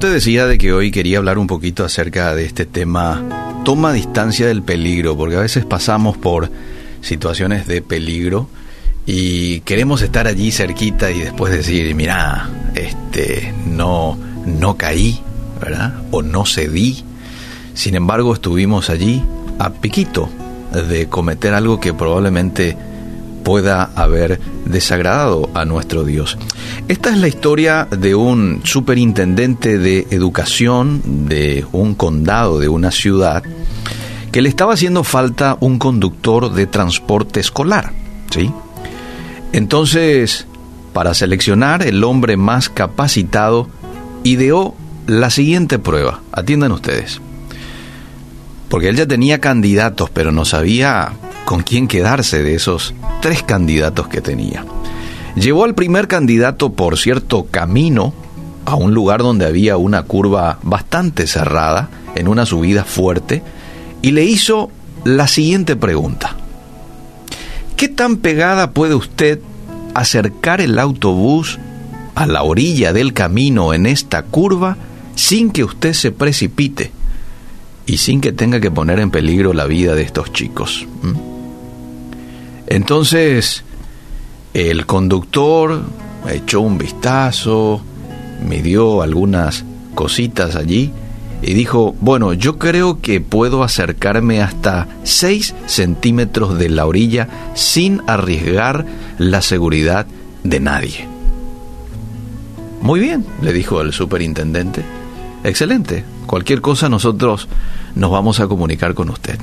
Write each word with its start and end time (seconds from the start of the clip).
te 0.00 0.08
decía 0.08 0.46
de 0.46 0.56
que 0.56 0.72
hoy 0.72 0.90
quería 0.90 1.18
hablar 1.18 1.36
un 1.36 1.46
poquito 1.46 1.84
acerca 1.84 2.34
de 2.34 2.46
este 2.46 2.64
tema, 2.64 3.22
toma 3.66 3.92
distancia 3.92 4.46
del 4.46 4.62
peligro, 4.62 5.14
porque 5.14 5.36
a 5.36 5.40
veces 5.40 5.66
pasamos 5.66 6.16
por 6.16 6.50
situaciones 7.02 7.66
de 7.66 7.82
peligro 7.82 8.48
y 9.04 9.60
queremos 9.60 10.00
estar 10.00 10.26
allí 10.26 10.52
cerquita 10.52 11.10
y 11.10 11.20
después 11.20 11.52
decir, 11.52 11.94
mira, 11.94 12.48
este, 12.74 13.52
no, 13.66 14.18
no 14.46 14.78
caí, 14.78 15.20
¿verdad? 15.60 15.92
O 16.10 16.22
no 16.22 16.46
cedí. 16.46 17.04
Sin 17.74 17.94
embargo, 17.94 18.32
estuvimos 18.32 18.88
allí 18.88 19.22
a 19.58 19.68
piquito 19.68 20.30
de 20.88 21.08
cometer 21.08 21.52
algo 21.52 21.78
que 21.78 21.92
probablemente 21.92 22.74
pueda 23.42 23.90
haber 23.94 24.40
desagradado 24.64 25.50
a 25.54 25.64
nuestro 25.64 26.04
Dios. 26.04 26.38
Esta 26.88 27.10
es 27.10 27.18
la 27.18 27.28
historia 27.28 27.86
de 27.90 28.14
un 28.14 28.60
superintendente 28.64 29.78
de 29.78 30.06
educación 30.10 31.28
de 31.28 31.66
un 31.72 31.94
condado, 31.94 32.58
de 32.58 32.68
una 32.68 32.90
ciudad, 32.90 33.42
que 34.32 34.42
le 34.42 34.48
estaba 34.48 34.74
haciendo 34.74 35.04
falta 35.04 35.56
un 35.60 35.78
conductor 35.78 36.52
de 36.52 36.66
transporte 36.66 37.40
escolar, 37.40 37.92
¿sí? 38.30 38.52
Entonces, 39.52 40.46
para 40.92 41.14
seleccionar 41.14 41.82
el 41.82 42.04
hombre 42.04 42.36
más 42.36 42.68
capacitado, 42.68 43.68
ideó 44.22 44.74
la 45.06 45.30
siguiente 45.30 45.78
prueba. 45.78 46.20
Atiendan 46.32 46.72
ustedes. 46.72 47.20
Porque 48.68 48.88
él 48.88 48.96
ya 48.96 49.06
tenía 49.06 49.40
candidatos, 49.40 50.10
pero 50.10 50.30
no 50.30 50.44
sabía 50.44 51.12
con 51.44 51.62
quién 51.62 51.88
quedarse 51.88 52.42
de 52.42 52.54
esos 52.54 52.94
tres 53.20 53.42
candidatos 53.42 54.08
que 54.08 54.20
tenía. 54.20 54.64
Llevó 55.36 55.64
al 55.64 55.74
primer 55.74 56.08
candidato 56.08 56.72
por 56.72 56.98
cierto 56.98 57.46
camino 57.50 58.12
a 58.64 58.74
un 58.74 58.94
lugar 58.94 59.20
donde 59.20 59.46
había 59.46 59.76
una 59.76 60.02
curva 60.02 60.58
bastante 60.62 61.26
cerrada, 61.26 61.90
en 62.14 62.28
una 62.28 62.46
subida 62.46 62.84
fuerte, 62.84 63.42
y 64.02 64.10
le 64.12 64.24
hizo 64.24 64.70
la 65.04 65.26
siguiente 65.26 65.76
pregunta. 65.76 66.36
¿Qué 67.76 67.88
tan 67.88 68.18
pegada 68.18 68.72
puede 68.72 68.94
usted 68.94 69.40
acercar 69.94 70.60
el 70.60 70.78
autobús 70.78 71.58
a 72.14 72.26
la 72.26 72.42
orilla 72.42 72.92
del 72.92 73.12
camino 73.12 73.72
en 73.72 73.86
esta 73.86 74.22
curva 74.22 74.76
sin 75.14 75.50
que 75.50 75.64
usted 75.64 75.94
se 75.94 76.12
precipite 76.12 76.92
y 77.86 77.96
sin 77.98 78.20
que 78.20 78.32
tenga 78.32 78.60
que 78.60 78.70
poner 78.70 79.00
en 79.00 79.10
peligro 79.10 79.52
la 79.52 79.66
vida 79.66 79.94
de 79.94 80.02
estos 80.02 80.32
chicos? 80.32 80.86
Entonces, 82.70 83.64
el 84.54 84.86
conductor 84.86 85.82
echó 86.30 86.60
un 86.60 86.78
vistazo, 86.78 87.82
me 88.48 88.62
dio 88.62 89.02
algunas 89.02 89.64
cositas 89.96 90.54
allí 90.54 90.92
y 91.42 91.52
dijo, 91.54 91.96
bueno, 92.00 92.32
yo 92.32 92.58
creo 92.58 93.00
que 93.00 93.20
puedo 93.20 93.64
acercarme 93.64 94.40
hasta 94.40 94.86
6 95.02 95.54
centímetros 95.66 96.58
de 96.58 96.68
la 96.68 96.86
orilla 96.86 97.28
sin 97.54 98.02
arriesgar 98.06 98.86
la 99.18 99.42
seguridad 99.42 100.06
de 100.44 100.60
nadie. 100.60 101.08
Muy 102.82 103.00
bien, 103.00 103.26
le 103.42 103.52
dijo 103.52 103.80
el 103.80 103.92
superintendente. 103.92 104.84
Excelente, 105.42 106.04
cualquier 106.26 106.60
cosa 106.60 106.88
nosotros 106.88 107.48
nos 107.96 108.12
vamos 108.12 108.38
a 108.38 108.46
comunicar 108.46 108.94
con 108.94 109.10
usted. 109.10 109.40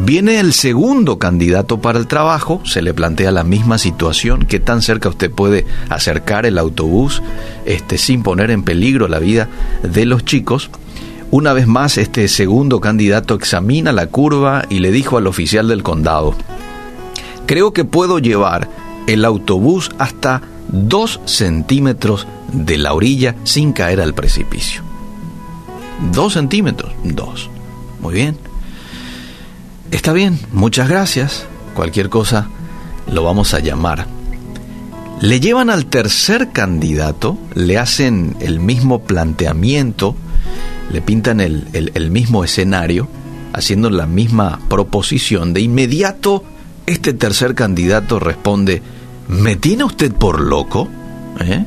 Viene 0.00 0.38
el 0.38 0.52
segundo 0.52 1.18
candidato 1.18 1.80
para 1.80 1.98
el 1.98 2.06
trabajo, 2.06 2.62
se 2.64 2.82
le 2.82 2.94
plantea 2.94 3.32
la 3.32 3.42
misma 3.42 3.78
situación, 3.78 4.46
qué 4.46 4.60
tan 4.60 4.80
cerca 4.80 5.08
usted 5.08 5.30
puede 5.30 5.66
acercar 5.88 6.46
el 6.46 6.56
autobús 6.58 7.20
este, 7.66 7.98
sin 7.98 8.22
poner 8.22 8.52
en 8.52 8.62
peligro 8.62 9.08
la 9.08 9.18
vida 9.18 9.48
de 9.82 10.06
los 10.06 10.24
chicos. 10.24 10.70
Una 11.32 11.52
vez 11.52 11.66
más, 11.66 11.98
este 11.98 12.28
segundo 12.28 12.80
candidato 12.80 13.34
examina 13.34 13.92
la 13.92 14.06
curva 14.06 14.64
y 14.68 14.78
le 14.78 14.92
dijo 14.92 15.18
al 15.18 15.26
oficial 15.26 15.66
del 15.66 15.82
condado, 15.82 16.34
creo 17.46 17.72
que 17.72 17.84
puedo 17.84 18.20
llevar 18.20 18.70
el 19.08 19.24
autobús 19.24 19.90
hasta 19.98 20.42
dos 20.68 21.20
centímetros 21.24 22.28
de 22.52 22.78
la 22.78 22.94
orilla 22.94 23.34
sin 23.42 23.72
caer 23.72 24.00
al 24.00 24.14
precipicio. 24.14 24.82
Dos 26.12 26.34
centímetros, 26.34 26.92
dos. 27.02 27.50
Muy 28.00 28.14
bien. 28.14 28.47
Está 29.90 30.12
bien, 30.12 30.38
muchas 30.52 30.88
gracias. 30.88 31.46
Cualquier 31.74 32.10
cosa 32.10 32.48
lo 33.10 33.24
vamos 33.24 33.54
a 33.54 33.60
llamar. 33.60 34.06
Le 35.20 35.40
llevan 35.40 35.70
al 35.70 35.86
tercer 35.86 36.52
candidato, 36.52 37.38
le 37.54 37.78
hacen 37.78 38.36
el 38.40 38.60
mismo 38.60 39.02
planteamiento, 39.02 40.14
le 40.92 41.00
pintan 41.00 41.40
el, 41.40 42.10
mismo 42.10 42.44
escenario, 42.44 43.08
haciendo 43.52 43.88
la 43.88 44.06
misma 44.06 44.60
proposición. 44.68 45.54
De 45.54 45.62
inmediato, 45.62 46.44
este 46.86 47.14
tercer 47.14 47.54
candidato 47.54 48.20
responde, 48.20 48.82
¿me 49.26 49.56
tiene 49.56 49.84
usted 49.84 50.12
por 50.12 50.40
loco? 50.40 50.88
¿Eh? 51.40 51.64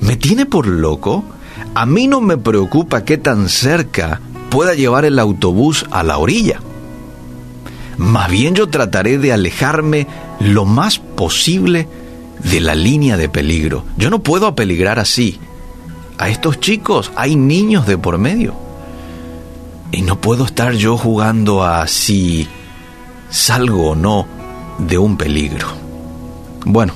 ¿Me 0.00 0.16
tiene 0.16 0.46
por 0.46 0.68
loco? 0.68 1.24
A 1.74 1.84
mí 1.84 2.06
no 2.06 2.20
me 2.20 2.38
preocupa 2.38 3.04
qué 3.04 3.18
tan 3.18 3.48
cerca 3.48 4.20
pueda 4.50 4.74
llevar 4.74 5.04
el 5.04 5.18
autobús 5.18 5.84
a 5.90 6.02
la 6.02 6.18
orilla. 6.18 6.60
Más 7.98 8.30
bien 8.30 8.54
yo 8.54 8.68
trataré 8.68 9.18
de 9.18 9.32
alejarme 9.32 10.06
lo 10.40 10.64
más 10.64 10.98
posible 10.98 11.88
de 12.50 12.60
la 12.60 12.76
línea 12.76 13.16
de 13.16 13.28
peligro. 13.28 13.84
Yo 13.96 14.08
no 14.08 14.20
puedo 14.20 14.46
apeligrar 14.46 15.00
así. 15.00 15.38
A 16.16 16.28
estos 16.28 16.60
chicos 16.60 17.10
hay 17.16 17.34
niños 17.36 17.86
de 17.86 17.98
por 17.98 18.18
medio. 18.18 18.54
Y 19.90 20.02
no 20.02 20.20
puedo 20.20 20.44
estar 20.44 20.74
yo 20.74 20.96
jugando 20.96 21.64
a 21.64 21.86
si 21.88 22.46
salgo 23.30 23.90
o 23.90 23.94
no 23.96 24.26
de 24.78 24.96
un 24.96 25.16
peligro. 25.16 25.66
Bueno, 26.64 26.94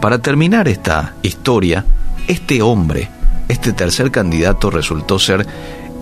para 0.00 0.20
terminar 0.20 0.68
esta 0.68 1.14
historia, 1.22 1.84
este 2.28 2.62
hombre, 2.62 3.08
este 3.48 3.72
tercer 3.72 4.12
candidato 4.12 4.70
resultó 4.70 5.18
ser 5.18 5.44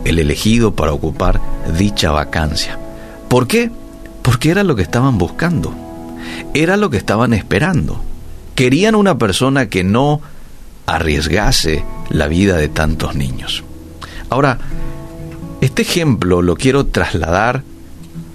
el 0.05 0.19
elegido 0.19 0.75
para 0.75 0.93
ocupar 0.93 1.41
dicha 1.79 2.11
vacancia. 2.11 2.79
¿Por 3.29 3.47
qué? 3.47 3.71
Porque 4.25 4.51
era 4.51 4.65
lo 4.65 4.75
que 4.75 4.81
estaban 4.81 5.19
buscando, 5.19 5.75
era 6.55 6.79
lo 6.79 6.89
que 6.89 6.97
estaban 6.97 7.35
esperando. 7.35 8.03
Querían 8.55 8.95
una 8.95 9.19
persona 9.19 9.69
que 9.69 9.85
no 9.85 10.23
arriesgase 10.87 11.85
la 12.09 12.27
vida 12.27 12.57
de 12.57 12.69
tantos 12.69 13.15
niños. 13.15 13.65
Ahora, 14.31 14.59
este 15.61 15.83
ejemplo 15.83 16.41
lo 16.41 16.57
quiero 16.57 16.87
trasladar 16.87 17.65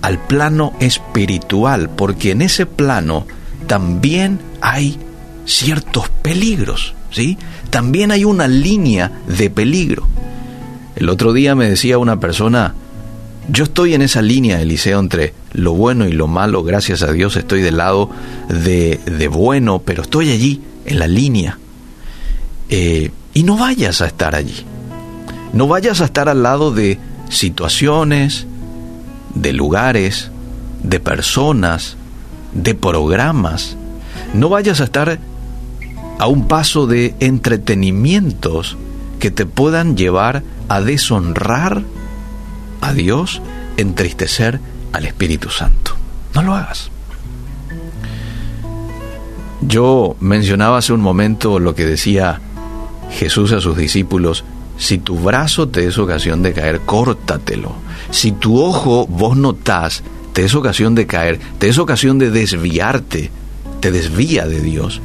al 0.04 0.20
plano 0.28 0.74
espiritual, 0.80 1.90
porque 1.90 2.32
en 2.32 2.44
ese 2.44 2.68
plano 2.68 3.26
también 3.66 4.40
hay 4.62 5.00
ciertos 5.46 6.10
peligros, 6.22 6.94
¿sí? 7.10 7.36
También 7.72 8.12
hay 8.12 8.26
una 8.26 8.48
línea 8.48 9.12
de 9.28 9.50
peligro. 9.50 10.08
El 10.96 11.10
otro 11.10 11.34
día 11.34 11.56
me 11.56 11.68
decía 11.68 11.98
una 11.98 12.20
persona, 12.20 12.76
yo 13.52 13.64
estoy 13.64 13.94
en 13.94 14.02
esa 14.02 14.22
línea, 14.22 14.62
Eliseo, 14.62 15.00
entre 15.00 15.34
lo 15.54 15.74
bueno 15.74 16.08
y 16.08 16.12
lo 16.12 16.28
malo, 16.28 16.64
gracias 16.64 17.02
a 17.02 17.12
Dios 17.12 17.36
estoy 17.36 17.62
del 17.62 17.78
lado 17.78 18.10
de, 18.48 19.00
de 19.06 19.28
bueno, 19.28 19.80
pero 19.80 20.04
estoy 20.04 20.32
allí, 20.32 20.62
en 20.86 21.00
la 21.00 21.08
línea. 21.08 21.58
Eh, 22.70 23.12
y 23.34 23.44
no 23.44 23.58
vayas 23.58 24.02
a 24.02 24.08
estar 24.08 24.36
allí. 24.36 24.66
No 25.54 25.68
vayas 25.68 26.02
a 26.02 26.06
estar 26.06 26.30
al 26.30 26.44
lado 26.44 26.72
de 26.72 27.00
situaciones, 27.30 28.46
de 29.34 29.54
lugares, 29.54 30.30
de 30.84 31.00
personas, 31.00 31.98
de 32.54 32.76
programas. 32.76 33.76
No 34.34 34.50
vayas 34.50 34.82
a 34.82 34.86
estar 34.86 35.20
a 36.20 36.28
un 36.28 36.48
paso 36.48 36.86
de 36.86 37.16
entretenimientos 37.20 38.78
que 39.20 39.32
te 39.32 39.46
puedan 39.46 39.98
llevar 39.98 40.44
a 40.68 40.82
deshonrar 40.82 41.84
a 42.82 42.94
Dios, 42.94 43.42
entristecer 43.78 44.60
al 44.94 45.06
Espíritu 45.06 45.50
Santo. 45.50 45.96
No 46.34 46.42
lo 46.42 46.56
hagas. 46.56 46.90
Yo 49.62 50.16
mencionaba 50.20 50.78
hace 50.78 50.94
un 50.94 51.02
momento 51.02 51.60
lo 51.60 51.76
que 51.76 51.86
decía 51.86 52.40
Jesús 53.12 53.52
a 53.52 53.62
sus 53.62 53.78
discípulos, 53.78 54.46
si 54.78 54.98
tu 54.98 55.20
brazo 55.20 55.68
te 55.68 55.86
es 55.86 55.98
ocasión 55.98 56.42
de 56.42 56.54
caer, 56.54 56.80
córtatelo. 56.82 57.74
Si 58.12 58.32
tu 58.32 58.62
ojo 58.62 59.06
vos 59.08 59.36
notás, 59.36 60.04
te 60.32 60.46
es 60.46 60.56
ocasión 60.56 60.96
de 60.96 61.06
caer, 61.06 61.40
te 61.58 61.68
es 61.68 61.78
ocasión 61.78 62.18
de 62.18 62.32
desviarte, 62.32 63.30
te 63.82 63.92
desvía 63.92 64.48
de 64.48 64.62
Dios, 64.62 65.02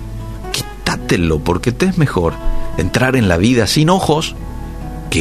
quítatelo 0.52 1.40
porque 1.40 1.72
te 1.72 1.86
es 1.86 1.98
mejor 1.98 2.34
entrar 2.78 3.16
en 3.16 3.28
la 3.28 3.36
vida 3.36 3.66
sin 3.66 3.90
ojos 3.90 4.36
que 5.10 5.20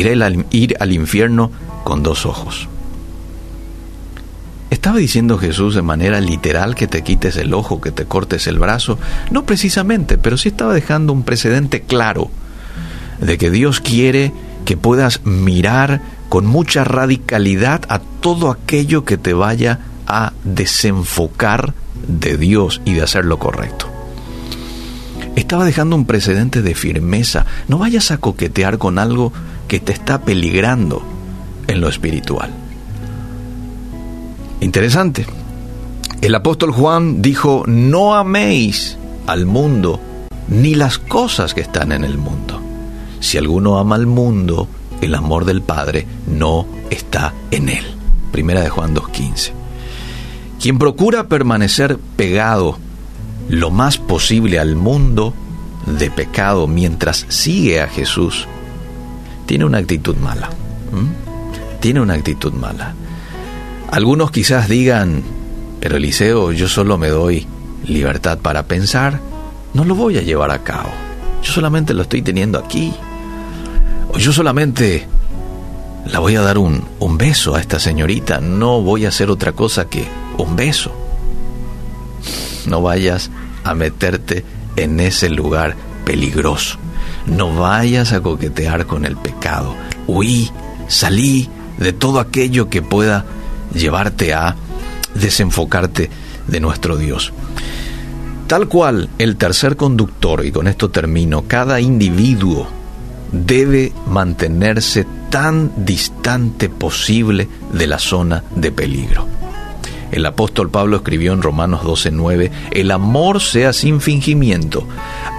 ir 0.52 0.78
al 0.80 0.92
infierno 0.92 1.52
con 1.84 2.04
dos 2.04 2.26
ojos. 2.26 2.68
¿Estaba 4.70 4.98
diciendo 4.98 5.38
Jesús 5.38 5.76
de 5.76 5.84
manera 5.84 6.20
literal 6.20 6.74
que 6.76 6.88
te 6.88 7.04
quites 7.04 7.38
el 7.38 7.54
ojo, 7.54 7.80
que 7.80 7.92
te 7.92 8.06
cortes 8.06 8.48
el 8.48 8.58
brazo? 8.58 8.98
No 9.30 9.46
precisamente, 9.46 10.18
pero 10.18 10.36
sí 10.36 10.50
estaba 10.50 10.74
dejando 10.74 11.14
un 11.14 11.24
precedente 11.24 11.84
claro 11.84 12.32
de 13.20 13.38
que 13.38 13.52
Dios 13.52 13.80
quiere 13.80 14.34
que 14.66 14.76
puedas 14.76 15.26
mirar 15.26 16.02
con 16.28 16.48
mucha 16.48 16.84
radicalidad 16.84 17.82
a 17.88 18.00
todo 18.00 18.50
aquello 18.50 19.06
que 19.06 19.18
te 19.18 19.34
vaya 19.34 19.80
a 20.08 20.34
desenfocar 20.44 21.76
de 22.08 22.38
Dios 22.38 22.82
y 22.84 22.94
de 22.94 23.04
hacer 23.04 23.26
lo 23.26 23.38
correcto. 23.38 23.88
Estaba 25.36 25.66
dejando 25.66 25.96
un 25.96 26.06
precedente 26.06 26.62
de 26.62 26.76
firmeza. 26.76 27.46
No 27.68 27.78
vayas 27.78 28.12
a 28.12 28.18
coquetear 28.18 28.78
con 28.80 29.00
algo 29.00 29.32
que 29.68 29.80
te 29.80 29.94
está 29.94 30.22
peligrando 30.22 31.04
en 31.68 31.82
lo 31.82 31.90
espiritual. 31.90 32.52
Interesante. 34.60 35.26
El 36.22 36.36
apóstol 36.36 36.72
Juan 36.72 37.22
dijo, 37.22 37.64
no 37.68 38.16
améis 38.16 38.98
al 39.28 39.46
mundo 39.46 40.00
ni 40.48 40.76
las 40.76 40.98
cosas 40.98 41.54
que 41.54 41.62
están 41.62 41.92
en 41.92 42.04
el 42.04 42.18
mundo. 42.18 42.62
Si 43.20 43.38
alguno 43.38 43.78
ama 43.78 43.96
al 43.96 44.06
mundo, 44.06 44.68
el 45.02 45.16
amor 45.16 45.46
del 45.46 45.62
Padre 45.62 46.06
no 46.28 46.66
está 46.90 47.34
en 47.52 47.70
él. 47.70 47.84
Primera 48.32 48.62
de 48.62 48.70
Juan 48.70 48.96
2.15. 48.96 49.52
Quien 50.62 50.78
procura 50.78 51.28
permanecer 51.28 51.98
pegado 52.16 52.78
lo 53.50 53.70
más 53.70 53.98
posible 53.98 54.60
al 54.60 54.76
mundo 54.76 55.34
de 55.86 56.10
pecado 56.10 56.68
mientras 56.68 57.26
sigue 57.28 57.82
a 57.82 57.88
Jesús, 57.88 58.48
tiene 59.46 59.66
una 59.66 59.80
actitud 59.80 60.16
mala. 60.16 60.50
Tiene 61.84 62.00
una 62.00 62.14
actitud 62.14 62.54
mala. 62.54 62.94
Algunos 63.92 64.32
quizás 64.32 64.70
digan, 64.70 65.22
pero 65.82 65.98
Eliseo, 65.98 66.54
yo 66.54 66.70
solo 66.70 66.98
me 66.98 67.10
doy 67.10 67.46
libertad 67.86 68.38
para 68.38 68.68
pensar, 68.68 69.20
no 69.74 69.84
lo 69.84 69.94
voy 69.94 70.18
a 70.18 70.22
llevar 70.22 70.52
a 70.52 70.64
cabo. 70.64 70.88
Yo 71.44 71.52
solamente 71.52 71.94
lo 71.94 72.04
estoy 72.04 72.22
teniendo 72.22 72.58
aquí. 72.58 72.94
O 74.14 74.18
yo 74.18 74.32
solamente 74.32 75.06
la 76.06 76.20
voy 76.20 76.38
a 76.38 76.42
dar 76.42 76.58
un, 76.58 76.86
un 77.00 77.18
beso 77.18 77.54
a 77.54 77.60
esta 77.60 77.80
señorita, 77.80 78.40
no 78.40 78.82
voy 78.82 79.04
a 79.04 79.10
hacer 79.10 79.30
otra 79.30 79.52
cosa 79.52 79.90
que 79.90 80.08
un 80.38 80.56
beso. 80.56 80.96
No 82.66 82.82
vayas 82.82 83.30
a 83.66 83.74
meterte 83.74 84.46
en 84.78 85.02
ese 85.02 85.30
lugar 85.30 85.76
peligroso. 86.06 86.78
No 87.26 87.54
vayas 87.54 88.14
a 88.14 88.22
coquetear 88.22 88.86
con 88.86 89.04
el 89.04 89.18
pecado. 89.18 89.76
Huí, 90.08 90.50
salí 90.88 91.50
de 91.84 91.94
todo 91.94 92.20
aquello 92.20 92.70
que 92.70 92.82
pueda 92.82 93.26
llevarte 93.74 94.34
a 94.34 94.56
desenfocarte 95.14 96.10
de 96.48 96.60
nuestro 96.60 96.98
Dios. 96.98 97.34
Tal 98.48 98.68
cual 98.68 99.10
el 99.18 99.36
tercer 99.36 99.76
conductor, 99.76 100.46
y 100.46 100.52
con 100.52 100.68
esto 100.68 100.90
termino, 100.90 101.44
cada 101.48 101.80
individuo 101.82 102.68
debe 103.32 103.92
mantenerse 104.08 105.06
tan 105.30 105.86
distante 105.86 106.70
posible 106.70 107.48
de 107.72 107.88
la 107.88 108.00
zona 108.00 108.44
de 108.56 108.72
peligro. 108.72 109.28
El 110.12 110.26
apóstol 110.26 110.70
Pablo 110.70 110.98
escribió 110.98 111.34
en 111.34 111.42
Romanos 111.42 111.82
12:9, 111.84 112.52
el 112.72 112.92
amor 112.92 113.42
sea 113.42 113.74
sin 113.74 114.00
fingimiento, 114.00 114.88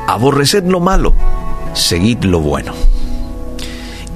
aborreced 0.08 0.64
lo 0.64 0.80
malo, 0.80 1.14
seguid 1.74 2.24
lo 2.24 2.40
bueno. 2.40 2.72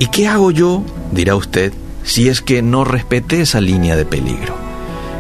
¿Y 0.01 0.07
qué 0.09 0.27
hago 0.27 0.51
yo, 0.51 0.83
dirá 1.13 1.37
usted, 1.37 1.73
si 2.09 2.31
es 2.31 2.41
que 2.41 2.63
no 2.63 2.85
respeté 2.85 3.43
esa 3.43 3.61
línea 3.61 3.95
de 3.95 4.07
peligro? 4.07 4.57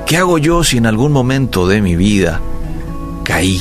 ¿Qué 0.06 0.16
hago 0.16 0.38
yo 0.38 0.64
si 0.64 0.78
en 0.78 0.86
algún 0.86 1.12
momento 1.12 1.68
de 1.68 1.82
mi 1.82 1.96
vida 1.96 2.40
caí? 3.24 3.60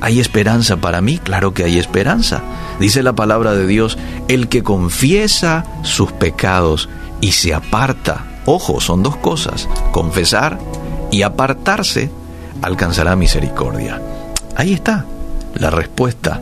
¿Hay 0.00 0.20
esperanza 0.20 0.76
para 0.76 1.00
mí? 1.00 1.18
Claro 1.18 1.54
que 1.54 1.64
hay 1.64 1.78
esperanza. 1.80 2.40
Dice 2.78 3.02
la 3.02 3.14
palabra 3.14 3.54
de 3.54 3.66
Dios, 3.66 3.98
el 4.28 4.48
que 4.48 4.62
confiesa 4.62 5.64
sus 5.82 6.12
pecados 6.12 6.88
y 7.20 7.32
se 7.32 7.52
aparta, 7.52 8.26
ojo, 8.46 8.80
son 8.80 9.02
dos 9.02 9.16
cosas, 9.16 9.68
confesar 9.90 10.60
y 11.10 11.22
apartarse, 11.22 12.10
alcanzará 12.62 13.16
misericordia. 13.16 14.00
Ahí 14.54 14.72
está 14.72 15.04
la 15.54 15.70
respuesta 15.70 16.40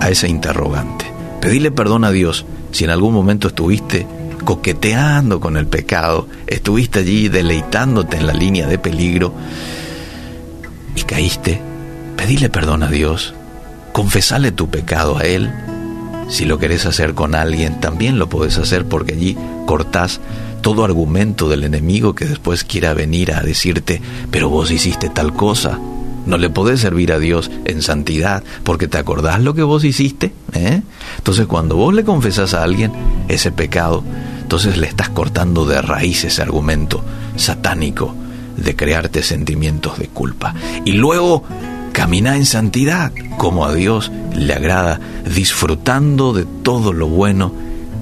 a 0.00 0.10
ese 0.10 0.28
interrogante. 0.28 1.06
Pedirle 1.40 1.70
perdón 1.70 2.04
a 2.04 2.10
Dios 2.10 2.44
si 2.72 2.84
en 2.84 2.90
algún 2.90 3.14
momento 3.14 3.48
estuviste 3.48 4.06
coqueteando 4.44 5.40
con 5.40 5.56
el 5.56 5.66
pecado, 5.66 6.28
estuviste 6.46 7.00
allí 7.00 7.28
deleitándote 7.28 8.16
en 8.16 8.26
la 8.26 8.32
línea 8.32 8.66
de 8.66 8.78
peligro 8.78 9.32
y 10.94 11.02
caíste. 11.02 11.60
Pedirle 12.16 12.50
perdón 12.50 12.82
a 12.82 12.88
Dios, 12.88 13.34
confesale 13.92 14.52
tu 14.52 14.68
pecado 14.68 15.18
a 15.18 15.22
Él. 15.22 15.52
Si 16.28 16.44
lo 16.44 16.58
querés 16.58 16.86
hacer 16.86 17.14
con 17.14 17.34
alguien, 17.34 17.80
también 17.80 18.18
lo 18.18 18.28
puedes 18.28 18.58
hacer 18.58 18.86
porque 18.86 19.14
allí 19.14 19.36
cortás 19.66 20.20
todo 20.62 20.84
argumento 20.84 21.48
del 21.48 21.64
enemigo 21.64 22.14
que 22.14 22.24
después 22.24 22.64
quiera 22.64 22.94
venir 22.94 23.32
a 23.32 23.42
decirte, 23.42 24.00
pero 24.30 24.48
vos 24.48 24.70
hiciste 24.70 25.08
tal 25.08 25.34
cosa. 25.34 25.78
No 26.24 26.38
le 26.38 26.50
podés 26.50 26.80
servir 26.80 27.12
a 27.12 27.18
Dios 27.18 27.50
en 27.64 27.82
santidad 27.82 28.44
porque 28.62 28.86
te 28.86 28.96
acordás 28.96 29.40
lo 29.40 29.54
que 29.54 29.64
vos 29.64 29.82
hiciste. 29.84 30.32
¿eh? 30.54 30.82
Entonces 31.18 31.46
cuando 31.46 31.76
vos 31.76 31.92
le 31.92 32.04
confesás 32.04 32.54
a 32.54 32.62
alguien 32.62 32.92
ese 33.28 33.50
pecado, 33.50 34.04
entonces 34.52 34.76
le 34.76 34.86
estás 34.86 35.08
cortando 35.08 35.64
de 35.64 35.80
raíz 35.80 36.24
ese 36.24 36.42
argumento 36.42 37.02
satánico 37.36 38.14
de 38.54 38.76
crearte 38.76 39.22
sentimientos 39.22 39.98
de 39.98 40.08
culpa. 40.08 40.54
Y 40.84 40.92
luego 40.92 41.42
camina 41.92 42.36
en 42.36 42.44
santidad 42.44 43.12
como 43.38 43.64
a 43.64 43.72
Dios 43.72 44.12
le 44.36 44.52
agrada, 44.52 45.00
disfrutando 45.24 46.34
de 46.34 46.44
todo 46.44 46.92
lo 46.92 47.06
bueno 47.06 47.54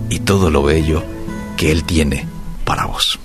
y 0.08 0.18
todo 0.18 0.50
lo 0.50 0.64
bello 0.64 1.04
que 1.56 1.70
Él 1.70 1.84
tiene 1.84 2.26
para 2.64 2.86
vos. 2.86 3.20